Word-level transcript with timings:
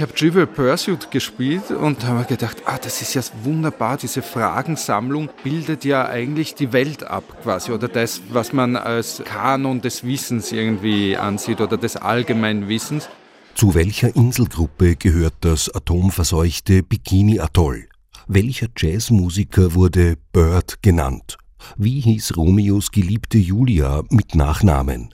Ich 0.00 0.02
habe 0.02 0.14
Trivial 0.14 0.46
Pursuit 0.46 1.10
gespielt 1.10 1.70
und 1.72 2.06
habe 2.06 2.24
gedacht, 2.24 2.62
ah, 2.64 2.78
das 2.78 3.02
ist 3.02 3.12
ja 3.12 3.20
wunderbar, 3.42 3.98
diese 3.98 4.22
Fragensammlung 4.22 5.28
bildet 5.44 5.84
ja 5.84 6.08
eigentlich 6.08 6.54
die 6.54 6.72
Welt 6.72 7.02
ab 7.02 7.24
quasi 7.42 7.70
oder 7.70 7.86
das, 7.86 8.22
was 8.30 8.54
man 8.54 8.76
als 8.76 9.22
Kanon 9.26 9.82
des 9.82 10.02
Wissens 10.02 10.52
irgendwie 10.52 11.18
ansieht 11.18 11.60
oder 11.60 11.76
des 11.76 11.96
allgemeinen 11.96 12.66
Wissens. 12.66 13.10
Zu 13.54 13.74
welcher 13.74 14.16
Inselgruppe 14.16 14.96
gehört 14.96 15.34
das 15.40 15.68
atomverseuchte 15.68 16.82
Bikini 16.82 17.38
Atoll? 17.38 17.86
Welcher 18.26 18.68
Jazzmusiker 18.74 19.74
wurde 19.74 20.16
Bird 20.32 20.82
genannt? 20.82 21.36
Wie 21.76 22.00
hieß 22.00 22.36
Romeos 22.36 22.90
geliebte 22.90 23.38
Julia 23.38 24.02
mit 24.10 24.34
Nachnamen? 24.34 25.10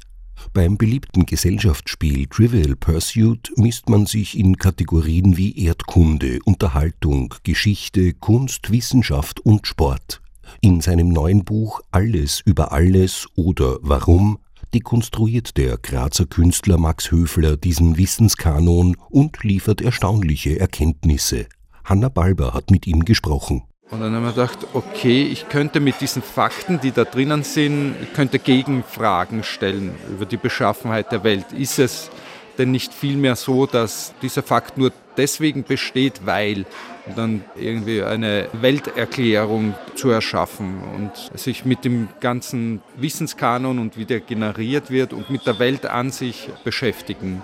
Beim 0.53 0.77
beliebten 0.77 1.27
Gesellschaftsspiel 1.27 2.27
Trivial 2.27 2.77
Pursuit 2.77 3.53
misst 3.57 3.89
man 3.89 4.07
sich 4.07 4.39
in 4.39 4.57
Kategorien 4.57 5.37
wie 5.37 5.65
Erdkunde, 5.65 6.39
Unterhaltung, 6.45 7.35
Geschichte, 7.43 8.13
Kunst, 8.15 8.71
Wissenschaft 8.71 9.41
und 9.41 9.67
Sport. 9.67 10.23
In 10.61 10.81
seinem 10.81 11.09
neuen 11.09 11.45
Buch 11.45 11.81
Alles 11.91 12.41
über 12.45 12.73
alles 12.73 13.27
oder 13.35 13.79
Warum 13.83 14.39
dekonstruiert 14.75 15.57
der 15.57 15.79
Grazer 15.79 16.27
Künstler 16.27 16.79
Max 16.79 17.11
Höfler 17.11 17.57
diesen 17.57 17.97
Wissenskanon 17.97 18.97
und 19.11 19.43
liefert 19.43 19.81
erstaunliche 19.81 20.59
Erkenntnisse. 20.59 21.47
Hanna 21.85 22.09
Balber 22.09 22.53
hat 22.53 22.71
mit 22.71 22.87
ihm 22.87 23.05
gesprochen. 23.05 23.63
Und 23.91 24.01
dann 24.01 24.15
haben 24.15 24.25
wir 24.25 24.33
gedacht, 24.33 24.59
okay, 24.73 25.23
ich 25.23 25.49
könnte 25.49 25.79
mit 25.79 26.01
diesen 26.01 26.21
Fakten, 26.21 26.81
die 26.81 26.91
da 26.91 27.05
drinnen 27.05 27.45
sind, 27.45 27.95
könnte 28.15 28.41
Gegenfragen 28.41 29.45
stellen 29.45 29.95
über 30.11 30.27
die 30.27 30.37
Beschaffenheit 30.37 31.13
der 31.13 31.23
Welt. 31.23 31.53
Ist 31.53 31.79
es 31.79 32.11
denn 32.59 32.73
nicht 32.73 32.93
vielmehr 32.93 33.37
so, 33.37 33.67
dass 33.67 34.13
dieser 34.23 34.43
Fakt 34.43 34.77
nur 34.77 34.93
deswegen 35.17 35.63
besteht, 35.63 36.27
weil 36.27 36.67
und 37.07 37.17
dann 37.17 37.45
irgendwie 37.55 38.03
eine 38.03 38.49
Welterklärung 38.53 39.75
zu 39.95 40.11
erschaffen 40.11 40.81
und 40.97 41.39
sich 41.39 41.65
mit 41.65 41.85
dem 41.85 42.09
ganzen 42.21 42.83
Wissenskanon 42.97 43.79
und 43.79 43.97
wie 43.97 44.05
der 44.05 44.21
generiert 44.21 44.91
wird 44.91 45.13
und 45.13 45.31
mit 45.31 45.47
der 45.47 45.61
Welt 45.61 45.87
an 45.87 46.11
sich 46.11 46.49
beschäftigen. 46.65 47.43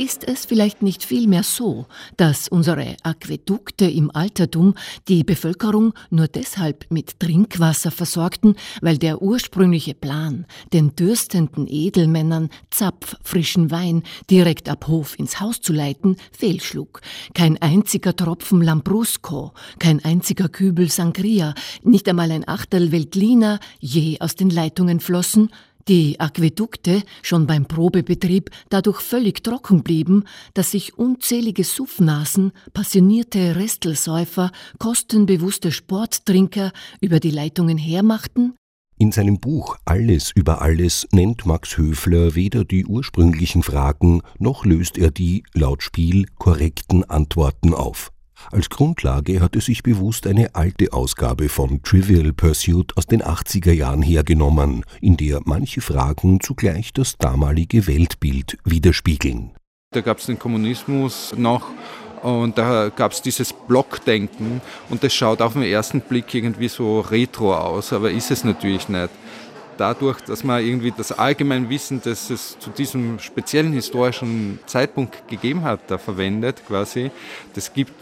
Ist 0.00 0.26
es 0.26 0.46
vielleicht 0.46 0.80
nicht 0.80 1.04
vielmehr 1.04 1.42
so, 1.42 1.84
dass 2.16 2.48
unsere 2.48 2.96
Aquädukte 3.02 3.84
im 3.84 4.10
Altertum 4.10 4.72
die 5.08 5.24
Bevölkerung 5.24 5.92
nur 6.08 6.26
deshalb 6.26 6.86
mit 6.90 7.20
Trinkwasser 7.20 7.90
versorgten, 7.90 8.56
weil 8.80 8.96
der 8.96 9.20
ursprüngliche 9.20 9.92
Plan, 9.92 10.46
den 10.72 10.96
dürstenden 10.96 11.66
Edelmännern 11.68 12.48
zapffrischen 12.70 13.70
Wein 13.70 14.02
direkt 14.30 14.70
ab 14.70 14.86
Hof 14.88 15.18
ins 15.18 15.38
Haus 15.38 15.60
zu 15.60 15.74
leiten, 15.74 16.16
fehlschlug? 16.32 17.02
Kein 17.34 17.60
einziger 17.60 18.16
Tropfen 18.16 18.62
Lambrusco, 18.62 19.52
kein 19.78 20.02
einziger 20.02 20.48
Kübel 20.48 20.88
Sangria, 20.88 21.52
nicht 21.82 22.08
einmal 22.08 22.30
ein 22.30 22.48
Achtel 22.48 22.90
Veltliner 22.90 23.60
je 23.80 24.18
aus 24.20 24.34
den 24.34 24.48
Leitungen 24.48 24.98
flossen, 24.98 25.50
die 25.90 26.20
Aquädukte 26.20 27.02
schon 27.20 27.48
beim 27.48 27.66
Probebetrieb 27.66 28.50
dadurch 28.68 29.00
völlig 29.00 29.42
trocken 29.42 29.82
blieben, 29.82 30.24
dass 30.54 30.70
sich 30.70 30.96
unzählige 30.96 31.64
Suffnasen, 31.64 32.52
passionierte 32.72 33.56
Restelsäufer, 33.56 34.52
kostenbewusste 34.78 35.72
Sporttrinker 35.72 36.70
über 37.00 37.18
die 37.18 37.32
Leitungen 37.32 37.76
hermachten? 37.76 38.54
In 38.98 39.10
seinem 39.10 39.40
Buch 39.40 39.78
Alles 39.84 40.30
über 40.32 40.62
alles 40.62 41.08
nennt 41.10 41.44
Max 41.44 41.76
Höfler 41.76 42.36
weder 42.36 42.64
die 42.64 42.86
ursprünglichen 42.86 43.64
Fragen 43.64 44.22
noch 44.38 44.64
löst 44.64 44.96
er 44.96 45.10
die 45.10 45.42
laut 45.54 45.82
Spiel 45.82 46.26
korrekten 46.38 47.02
Antworten 47.02 47.74
auf. 47.74 48.12
Als 48.52 48.68
Grundlage 48.68 49.40
hat 49.40 49.54
er 49.54 49.60
sich 49.60 49.82
bewusst 49.82 50.26
eine 50.26 50.54
alte 50.54 50.92
Ausgabe 50.92 51.48
von 51.48 51.82
Trivial 51.82 52.32
Pursuit 52.32 52.96
aus 52.96 53.06
den 53.06 53.22
80er 53.22 53.72
Jahren 53.72 54.02
hergenommen, 54.02 54.84
in 55.00 55.16
der 55.16 55.40
manche 55.44 55.80
Fragen 55.80 56.40
zugleich 56.40 56.92
das 56.92 57.16
damalige 57.18 57.86
Weltbild 57.86 58.58
widerspiegeln. 58.64 59.52
Da 59.92 60.00
gab 60.00 60.18
es 60.18 60.26
den 60.26 60.38
Kommunismus 60.38 61.34
noch 61.36 61.66
und 62.22 62.58
da 62.58 62.90
gab 62.90 63.12
es 63.12 63.22
dieses 63.22 63.52
Blockdenken 63.52 64.60
und 64.88 65.02
das 65.02 65.14
schaut 65.14 65.40
auf 65.42 65.54
den 65.54 65.62
ersten 65.62 66.00
Blick 66.00 66.34
irgendwie 66.34 66.68
so 66.68 67.00
retro 67.00 67.54
aus, 67.54 67.92
aber 67.92 68.10
ist 68.10 68.30
es 68.30 68.44
natürlich 68.44 68.88
nicht 68.88 69.10
dadurch, 69.80 70.20
dass 70.20 70.44
man 70.44 70.64
irgendwie 70.64 70.92
das 70.94 71.10
Allgemeinwissen, 71.10 72.02
das 72.04 72.28
es 72.28 72.58
zu 72.58 72.70
diesem 72.70 73.18
speziellen 73.18 73.72
historischen 73.72 74.58
Zeitpunkt 74.66 75.26
gegeben 75.28 75.62
hat, 75.62 75.80
da 75.88 75.96
verwendet 75.96 76.62
quasi, 76.66 77.10
das 77.54 77.72
gibt 77.72 77.94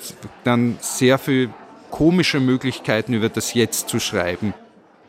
dann 0.42 0.76
sehr 0.80 1.18
viel 1.18 1.50
komische 1.90 2.40
Möglichkeiten 2.40 3.14
über 3.14 3.28
das 3.28 3.54
Jetzt 3.54 3.88
zu 3.88 4.00
schreiben. 4.00 4.52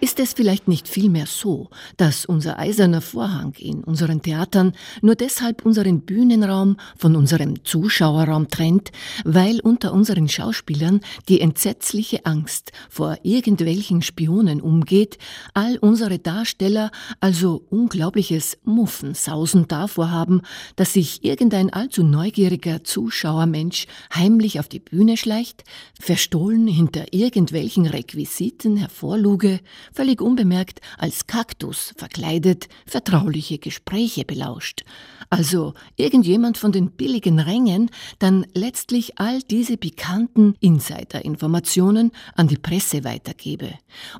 Ist 0.01 0.17
es 0.21 0.31
vielleicht 0.31 0.69
nicht 0.69 0.87
vielmehr 0.87 1.25
so, 1.25 1.69
dass 1.97 2.23
unser 2.23 2.57
eiserner 2.57 3.01
Vorhang 3.01 3.53
in 3.57 3.83
unseren 3.83 4.21
Theatern 4.21 4.71
nur 5.01 5.15
deshalb 5.15 5.65
unseren 5.65 6.01
Bühnenraum 6.01 6.77
von 6.95 7.17
unserem 7.17 7.65
Zuschauerraum 7.65 8.47
trennt, 8.47 8.93
weil 9.25 9.59
unter 9.59 9.91
unseren 9.91 10.29
Schauspielern 10.29 11.01
die 11.27 11.41
entsetzliche 11.41 12.25
Angst 12.25 12.71
vor 12.89 13.17
irgendwelchen 13.23 14.01
Spionen 14.01 14.61
umgeht, 14.61 15.17
all 15.53 15.77
unsere 15.79 16.17
Darsteller 16.17 16.91
also 17.19 17.65
unglaubliches 17.69 18.57
Muffensausen 18.63 19.67
davor 19.67 20.11
haben, 20.11 20.43
dass 20.77 20.93
sich 20.93 21.25
irgendein 21.25 21.73
allzu 21.73 22.03
neugieriger 22.03 22.85
Zuschauermensch 22.85 23.85
heimlich 24.15 24.61
auf 24.61 24.69
die 24.69 24.79
Bühne 24.79 25.17
schleicht, 25.17 25.65
verstohlen 25.99 26.67
hinter 26.67 27.11
irgendwelchen 27.11 27.85
Requisiten 27.85 28.77
hervorluge, 28.77 29.59
völlig 29.94 30.22
unbemerkt 30.22 30.81
als 30.97 31.27
Kaktus 31.27 31.94
verkleidet 31.97 32.67
vertrauliche 32.85 33.57
Gespräche 33.57 34.25
belauscht. 34.25 34.83
Also 35.29 35.73
irgendjemand 35.95 36.57
von 36.57 36.72
den 36.72 36.91
billigen 36.91 37.39
Rängen 37.39 37.91
dann 38.17 38.45
letztlich 38.53 39.19
all 39.19 39.41
diese 39.44 39.77
pikanten 39.77 40.55
Insider-Informationen 40.59 42.11
an 42.35 42.47
die 42.47 42.57
Presse 42.57 43.03
weitergebe. 43.03 43.73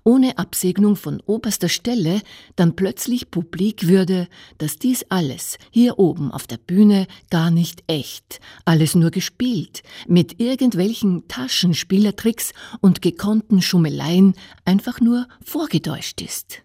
Ohne 0.04 0.38
Absegnung 0.38 0.96
von 0.96 1.22
oberster 1.26 1.70
Stelle 1.70 2.22
dann 2.56 2.76
plötzlich 2.76 3.32
publik 3.32 3.88
würde, 3.88 4.28
dass 4.60 4.78
dies 4.78 5.04
alles 5.10 5.58
hier 5.72 5.98
oben 5.98 6.32
auf 6.32 6.46
der 6.46 6.58
Bühne 6.58 7.08
gar 7.30 7.50
nicht 7.50 7.84
echt, 7.88 8.40
alles 8.66 8.94
nur 8.94 9.10
gespielt, 9.10 9.82
mit 10.08 10.40
irgendwelchen 10.40 11.28
Taschenspielertricks 11.28 12.54
und 12.82 13.02
gekonnten 13.02 13.62
Schummeleien 13.62 14.36
einfach 14.66 15.02
nur 15.02 15.28
vorgedeutscht 15.60 16.22
ist. 16.22 16.64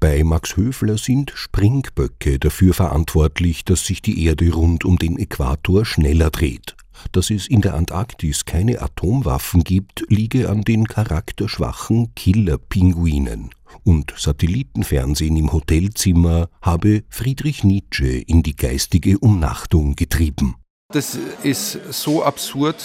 Bei 0.00 0.24
Max 0.24 0.56
Höfler 0.56 0.98
sind 0.98 1.30
Springböcke 1.32 2.40
dafür 2.40 2.74
verantwortlich, 2.74 3.64
dass 3.64 3.86
sich 3.86 4.02
die 4.02 4.24
Erde 4.24 4.52
rund 4.52 4.84
um 4.84 4.98
den 4.98 5.16
Äquator 5.16 5.84
schneller 5.84 6.28
dreht. 6.30 6.74
Dass 7.12 7.30
es 7.30 7.46
in 7.46 7.60
der 7.60 7.74
Antarktis 7.74 8.44
keine 8.44 8.82
Atomwaffen 8.82 9.62
gibt, 9.62 10.04
liege 10.08 10.50
an 10.50 10.62
den 10.62 10.88
charakterschwachen 10.88 12.16
Killerpinguinen. 12.16 13.50
Und 13.84 14.12
Satellitenfernsehen 14.16 15.36
im 15.36 15.52
Hotelzimmer 15.52 16.48
habe 16.62 17.04
Friedrich 17.10 17.62
Nietzsche 17.62 18.08
in 18.08 18.42
die 18.42 18.56
geistige 18.56 19.20
Umnachtung 19.20 19.94
getrieben. 19.94 20.56
Das 20.92 21.18
ist 21.42 21.78
so 21.90 22.22
absurd, 22.22 22.76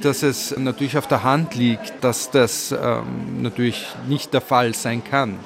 dass 0.00 0.22
es 0.22 0.56
natürlich 0.56 0.96
auf 0.96 1.08
der 1.08 1.24
Hand 1.24 1.56
liegt, 1.56 1.92
dass 2.00 2.30
das 2.30 2.72
ähm, 2.72 3.42
natürlich 3.42 3.86
nicht 4.08 4.32
der 4.32 4.40
Fall 4.40 4.72
sein 4.72 5.02
kann. 5.02 5.38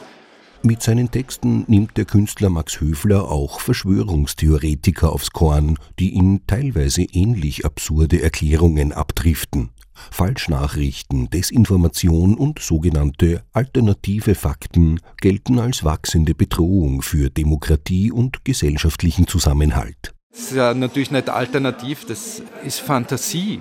Mit 0.63 0.83
seinen 0.83 1.11
Texten 1.11 1.65
nimmt 1.69 1.97
der 1.97 2.05
Künstler 2.05 2.51
Max 2.51 2.79
Höfler 2.81 3.31
auch 3.31 3.61
Verschwörungstheoretiker 3.61 5.11
aufs 5.11 5.31
Korn, 5.31 5.79
die 5.99 6.15
in 6.15 6.47
teilweise 6.47 7.03
ähnlich 7.03 7.65
absurde 7.65 8.21
Erklärungen 8.21 8.93
abdriften. 8.93 9.71
Falschnachrichten, 10.11 11.31
Desinformation 11.31 12.35
und 12.35 12.59
sogenannte 12.59 13.43
alternative 13.55 14.35
Fakten 14.35 15.01
gelten 15.23 15.59
als 15.59 15.85
wachsende 15.85 16.35
Bedrohung 16.35 17.01
für 17.01 17.31
Demokratie 17.31 18.13
und 18.13 18.45
gesellschaftlichen 18.45 19.27
Zusammenhalt. 19.27 20.13
Das 20.33 20.43
ist 20.43 20.53
ja 20.53 20.75
natürlich 20.75 21.11
nicht 21.11 21.29
alternativ, 21.29 22.05
das 22.07 22.43
ist 22.65 22.81
Fantasie. 22.81 23.61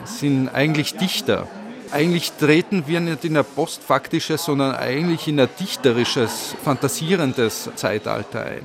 Das 0.00 0.18
sind 0.18 0.48
eigentlich 0.48 0.96
Dichter. 0.96 1.46
Eigentlich 1.90 2.32
treten 2.32 2.84
wir 2.86 3.00
nicht 3.00 3.24
in 3.24 3.36
ein 3.36 3.44
postfaktisches, 3.44 4.44
sondern 4.44 4.74
eigentlich 4.74 5.28
in 5.28 5.40
ein 5.40 5.48
dichterisches, 5.58 6.54
fantasierendes 6.62 7.70
Zeitalter 7.76 8.44
ein. 8.44 8.62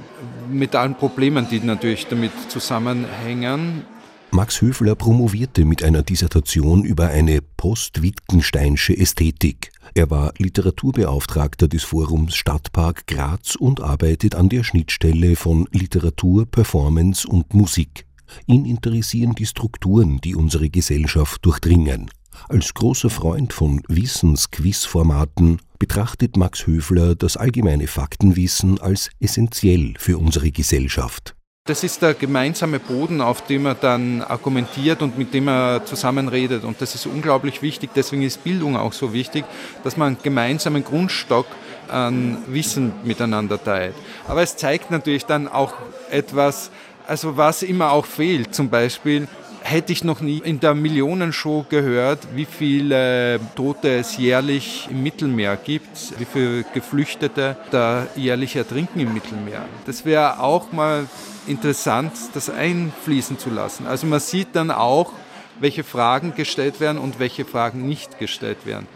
Mit 0.50 0.76
allen 0.76 0.96
Problemen, 0.96 1.48
die 1.48 1.60
natürlich 1.60 2.08
damit 2.08 2.32
zusammenhängen. 2.50 3.86
Max 4.34 4.62
Höfler 4.62 4.96
promovierte 4.96 5.64
mit 5.64 5.84
einer 5.84 6.02
Dissertation 6.02 6.84
über 6.84 7.10
eine 7.10 7.40
post-Wittgensteinsche 7.44 8.98
Ästhetik. 8.98 9.72
Er 9.94 10.10
war 10.10 10.34
Literaturbeauftragter 10.40 11.68
des 11.68 11.84
Forums 11.84 12.34
Stadtpark 12.34 13.06
Graz 13.06 13.56
und 13.56 13.80
arbeitet 13.80 14.34
an 14.34 14.50
der 14.50 14.64
Schnittstelle 14.64 15.36
von 15.36 15.68
Literatur, 15.72 16.48
Performance 16.48 17.28
und 17.28 17.54
Musik. 17.54 18.08
Ihn 18.48 18.66
interessieren 18.66 19.36
die 19.36 19.46
Strukturen, 19.46 20.20
die 20.20 20.34
unsere 20.34 20.72
Gesellschaft 20.72 21.46
durchdringen. 21.46 22.10
Als 22.50 22.74
großer 22.74 23.12
Freund 23.12 23.54
von 23.54 23.84
Wissensquizformaten 23.88 25.60
betrachtet 25.78 26.38
Max 26.38 26.66
Höfler 26.66 27.14
das 27.14 27.38
allgemeine 27.38 27.86
Faktenwissen 27.86 28.82
als 28.82 29.12
essentiell 29.20 29.94
für 30.00 30.18
unsere 30.18 30.50
Gesellschaft. 30.50 31.33
Das 31.66 31.82
ist 31.86 32.02
der 32.02 32.14
gemeinsame 32.14 32.78
Boden, 32.78 33.22
auf 33.22 33.46
dem 33.46 33.66
er 33.66 33.76
dann 33.76 34.22
argumentiert 34.22 35.02
und 35.02 35.18
mit 35.18 35.34
dem 35.34 35.48
er 35.48 35.86
zusammenredet. 35.86 36.66
Und 36.66 36.82
das 36.82 36.94
ist 36.94 37.06
unglaublich 37.06 37.62
wichtig. 37.62 37.92
Deswegen 37.96 38.22
ist 38.22 38.44
Bildung 38.44 38.76
auch 38.76 38.92
so 38.92 39.14
wichtig, 39.14 39.46
dass 39.82 39.96
man 39.96 40.08
einen 40.08 40.18
gemeinsamen 40.22 40.84
Grundstock 40.84 41.46
an 41.88 42.40
Wissen 42.48 42.92
miteinander 43.06 43.64
teilt. 43.64 43.96
Aber 44.28 44.42
es 44.42 44.58
zeigt 44.58 44.92
natürlich 44.92 45.26
dann 45.26 45.48
auch 45.48 45.74
etwas, 46.12 46.70
also 47.08 47.38
was 47.38 47.64
immer 47.64 47.94
auch 47.94 48.08
fehlt. 48.08 48.54
Zum 48.54 48.70
Beispiel 48.70 49.30
hätte 49.64 49.94
ich 49.94 50.04
noch 50.04 50.22
nie 50.22 50.40
in 50.40 50.60
der 50.60 50.76
Millionenshow 50.76 51.66
gehört, 51.68 52.28
wie 52.36 52.46
viele 52.46 53.40
Tote 53.56 53.96
es 53.96 54.18
jährlich 54.18 54.88
im 54.92 55.02
Mittelmeer 55.02 55.56
gibt, 55.56 56.20
wie 56.20 56.26
viele 56.26 56.64
Geflüchtete 56.74 57.58
da 57.72 58.08
jährlich 58.16 58.56
ertrinken 58.56 59.00
im 59.00 59.14
Mittelmeer. 59.14 59.66
Das 59.86 60.06
wäre 60.06 60.40
auch 60.40 60.72
mal 60.72 61.08
interessant, 61.48 62.12
das 62.34 62.50
einfließen 62.50 63.40
zu 63.40 63.50
lassen. 63.50 63.88
Also 63.88 64.06
man 64.06 64.20
sieht 64.20 64.50
dann 64.54 64.70
auch, 64.70 65.14
welche 65.60 65.84
Fragen 65.84 66.36
gestellt 66.36 66.80
werden 66.80 66.98
und 66.98 67.20
welche 67.20 67.46
Fragen 67.46 67.88
nicht 67.88 68.20
gestellt 68.20 68.66
werden. 68.66 68.88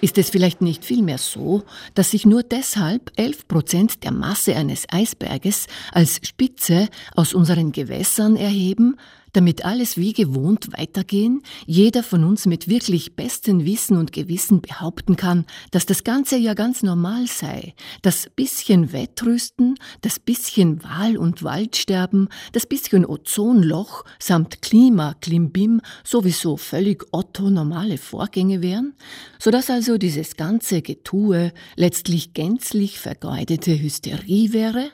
Ist 0.00 0.18
es 0.18 0.30
vielleicht 0.30 0.62
nicht 0.62 0.84
vielmehr 0.84 1.18
so, 1.18 1.62
dass 1.94 2.10
sich 2.10 2.26
nur 2.26 2.42
deshalb 2.42 3.12
11 3.16 3.46
Prozent 3.46 4.02
der 4.02 4.10
Masse 4.10 4.56
eines 4.56 4.84
Eisberges 4.90 5.68
als 5.92 6.20
Spitze 6.24 6.88
aus 7.14 7.34
unseren 7.34 7.70
Gewässern 7.70 8.34
erheben, 8.34 8.96
damit 9.32 9.64
alles 9.64 9.96
wie 9.96 10.12
gewohnt 10.12 10.68
weitergehen, 10.76 11.42
jeder 11.66 12.02
von 12.02 12.24
uns 12.24 12.46
mit 12.46 12.68
wirklich 12.68 13.16
bestem 13.16 13.64
Wissen 13.64 13.96
und 13.96 14.12
Gewissen 14.12 14.60
behaupten 14.60 15.16
kann, 15.16 15.46
dass 15.70 15.86
das 15.86 16.04
Ganze 16.04 16.36
ja 16.36 16.54
ganz 16.54 16.82
normal 16.82 17.26
sei, 17.26 17.74
das 18.02 18.28
bisschen 18.34 18.92
Wettrüsten, 18.92 19.76
das 20.00 20.18
bisschen 20.18 20.82
Wahl- 20.84 21.16
und 21.16 21.42
Waldsterben, 21.42 22.28
das 22.52 22.66
bisschen 22.66 23.06
Ozonloch 23.06 24.04
samt 24.18 24.62
Klima, 24.62 25.14
Klimbim 25.20 25.80
sowieso 26.04 26.56
völlig 26.56 27.04
otto 27.12 27.50
normale 27.50 27.98
Vorgänge 27.98 28.62
wären, 28.62 28.94
sodass 29.38 29.70
also 29.70 29.98
dieses 29.98 30.36
ganze 30.36 30.82
Getue 30.82 31.52
letztlich 31.76 32.34
gänzlich 32.34 32.98
vergeudete 32.98 33.78
Hysterie 33.80 34.52
wäre? 34.52 34.90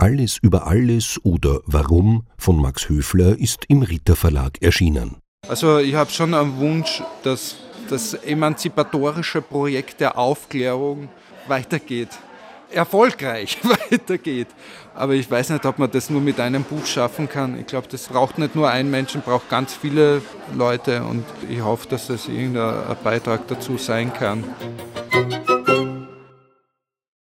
Alles 0.00 0.38
über 0.40 0.66
alles 0.66 1.20
oder 1.24 1.60
Warum 1.66 2.24
von 2.38 2.56
Max 2.56 2.88
Höfler 2.88 3.38
ist 3.38 3.66
im 3.68 3.82
Ritter 3.82 4.16
Verlag 4.16 4.56
erschienen. 4.62 5.16
Also 5.46 5.76
ich 5.76 5.94
habe 5.94 6.10
schon 6.10 6.32
einen 6.32 6.56
Wunsch, 6.56 7.02
dass 7.22 7.56
das 7.90 8.14
emanzipatorische 8.14 9.42
Projekt 9.42 10.00
der 10.00 10.16
Aufklärung 10.16 11.10
weitergeht. 11.48 12.08
Erfolgreich 12.72 13.58
weitergeht. 13.90 14.48
Aber 14.94 15.12
ich 15.12 15.30
weiß 15.30 15.50
nicht, 15.50 15.66
ob 15.66 15.78
man 15.78 15.90
das 15.90 16.08
nur 16.08 16.22
mit 16.22 16.40
einem 16.40 16.64
Buch 16.64 16.86
schaffen 16.86 17.28
kann. 17.28 17.60
Ich 17.60 17.66
glaube, 17.66 17.88
das 17.90 18.08
braucht 18.08 18.38
nicht 18.38 18.56
nur 18.56 18.70
einen 18.70 18.90
Menschen, 18.90 19.20
braucht 19.20 19.50
ganz 19.50 19.74
viele 19.74 20.22
Leute 20.56 21.02
und 21.02 21.26
ich 21.50 21.60
hoffe, 21.60 21.86
dass 21.90 22.06
das 22.06 22.26
irgendein 22.26 22.96
Beitrag 23.04 23.46
dazu 23.48 23.76
sein 23.76 24.14
kann. 24.14 24.44